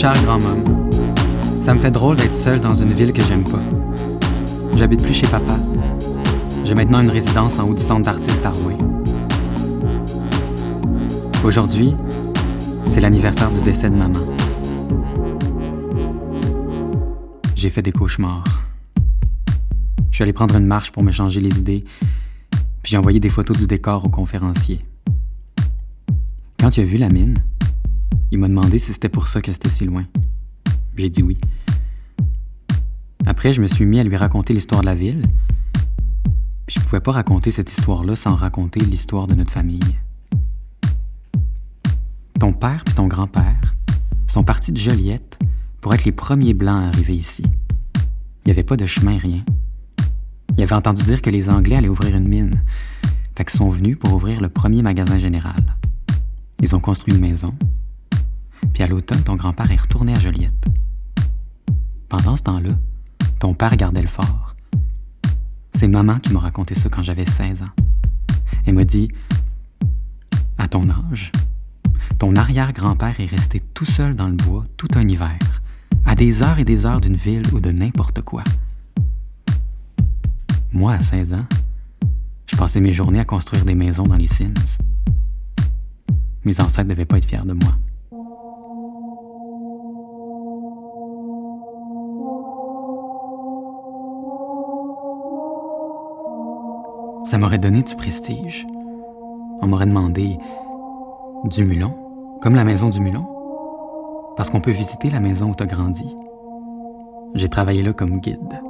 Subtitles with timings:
[0.00, 0.92] Cher grand homme,
[1.60, 3.58] ça me fait drôle d'être seul dans une ville que j'aime pas.
[4.76, 5.58] J'habite plus chez papa.
[6.64, 8.78] J'ai maintenant une résidence en haut du centre d'artistes à Rouen.
[11.44, 11.96] Aujourd'hui,
[12.86, 14.20] c'est l'anniversaire du décès de maman.
[17.56, 18.68] J'ai fait des cauchemars.
[20.12, 21.82] Je suis allé prendre une marche pour me changer les idées,
[22.84, 24.78] puis j'ai envoyé des photos du décor au conférencier.
[26.60, 27.36] Quand tu as vu la mine,
[28.30, 30.04] il m'a demandé si c'était pour ça que c'était si loin.
[30.96, 31.38] J'ai dit oui.
[33.26, 35.26] Après, je me suis mis à lui raconter l'histoire de la ville.
[36.66, 39.98] Puis je pouvais pas raconter cette histoire-là sans raconter l'histoire de notre famille.
[42.38, 43.72] Ton père et ton grand-père
[44.26, 45.38] sont partis de Joliette
[45.80, 47.42] pour être les premiers blancs à arriver ici.
[47.94, 49.44] Il n'y avait pas de chemin, rien.
[50.56, 52.62] Ils avaient entendu dire que les Anglais allaient ouvrir une mine.
[53.36, 55.76] Fait sont venus pour ouvrir le premier magasin général.
[56.60, 57.52] Ils ont construit une maison,
[58.78, 60.64] puis à l'automne, ton grand-père est retourné à Joliette.
[62.08, 62.70] Pendant ce temps-là,
[63.40, 64.54] ton père gardait le fort.
[65.74, 67.74] C'est maman qui m'a raconté ça quand j'avais 16 ans.
[68.66, 69.08] Elle m'a dit
[70.58, 71.32] À ton âge,
[72.20, 75.40] ton arrière-grand-père est resté tout seul dans le bois tout un hiver,
[76.04, 78.44] à des heures et des heures d'une ville ou de n'importe quoi.
[80.72, 81.48] Moi, à 16 ans,
[82.46, 84.54] je passais mes journées à construire des maisons dans les Sims.
[86.44, 87.76] Mes ancêtres ne devaient pas être fiers de moi.
[97.28, 98.66] Ça m'aurait donné du prestige.
[99.60, 100.38] On m'aurait demandé
[101.44, 101.92] du mulon,
[102.40, 103.20] comme la maison du mulon,
[104.34, 106.16] parce qu'on peut visiter la maison où tu as grandi.
[107.34, 108.62] J'ai travaillé là comme guide.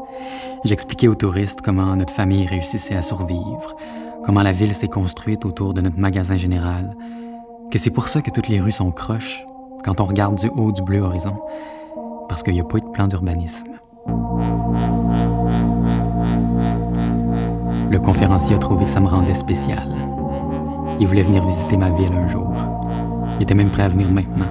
[0.65, 3.77] J'expliquais aux touristes comment notre famille réussissait à survivre,
[4.25, 6.97] comment la ville s'est construite autour de notre magasin général,
[7.71, 9.45] que c'est pour ça que toutes les rues sont croches
[9.85, 11.37] quand on regarde du haut du bleu horizon,
[12.29, 13.69] parce qu'il n'y a pas eu de plan d'urbanisme.
[17.99, 19.83] Le conférencier a trouvé que ça me rendait spécial.
[21.01, 22.55] Il voulait venir visiter ma ville un jour.
[23.37, 24.47] Il était même prêt à venir maintenant.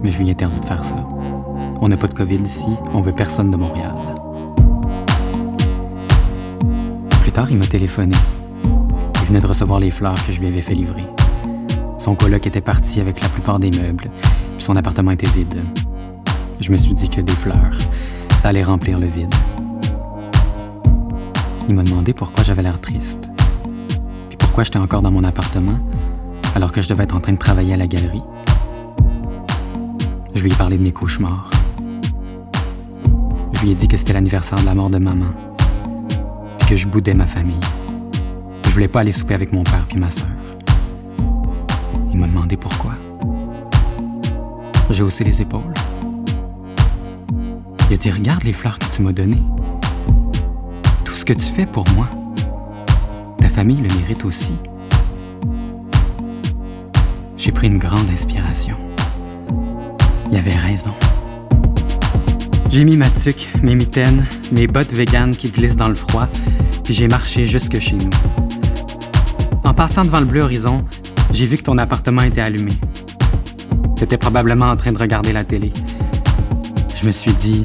[0.00, 0.94] Mais je lui ai interdit de faire ça.
[1.80, 3.96] On n'a pas de COVID ici, on veut personne de Montréal.
[7.22, 8.16] Plus tard, il m'a téléphoné.
[9.20, 11.04] Il venait de recevoir les fleurs que je lui avais fait livrer.
[11.98, 14.10] Son coloc était parti avec la plupart des meubles,
[14.56, 15.60] puis son appartement était vide.
[16.60, 17.78] Je me suis dit que des fleurs,
[18.38, 19.34] ça allait remplir le vide.
[21.68, 23.30] Il m'a demandé pourquoi j'avais l'air triste.
[24.28, 25.78] Puis pourquoi j'étais encore dans mon appartement
[26.54, 28.22] alors que je devais être en train de travailler à la galerie.
[30.34, 31.50] Je lui ai parlé de mes cauchemars.
[33.52, 35.32] Je lui ai dit que c'était l'anniversaire de la mort de maman.
[36.58, 37.60] Puis que je boudais ma famille.
[38.64, 40.26] Je voulais pas aller souper avec mon père puis ma sœur.
[42.12, 42.92] Il m'a demandé pourquoi.
[44.90, 45.74] J'ai haussé les épaules.
[47.88, 49.42] Il a dit Regarde les fleurs que tu m'as données
[51.22, 52.06] ce que tu fais pour moi,
[53.38, 54.54] ta famille le mérite aussi.
[57.36, 58.74] J'ai pris une grande inspiration.
[60.32, 60.90] Il avait raison.
[62.70, 66.26] J'ai mis ma tuque, mes mitaines, mes bottes véganes qui glissent dans le froid,
[66.82, 68.10] puis j'ai marché jusque chez nous.
[69.62, 70.84] En passant devant le bleu horizon,
[71.32, 72.72] j'ai vu que ton appartement était allumé.
[73.96, 75.72] Tu étais probablement en train de regarder la télé.
[76.96, 77.62] Je me suis dit,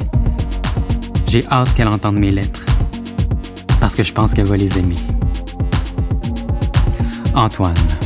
[1.25, 2.66] j'ai hâte qu'elle entende mes lettres
[3.97, 4.95] que je pense qu'elle va les aimer.
[7.33, 7.96] Antoine.